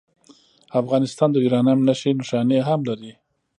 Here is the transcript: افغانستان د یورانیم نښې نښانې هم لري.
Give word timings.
افغانستان 0.81 1.29
د 1.31 1.37
یورانیم 1.45 1.79
نښې 1.87 2.11
نښانې 2.19 2.59
هم 2.67 2.79
لري. 2.89 3.11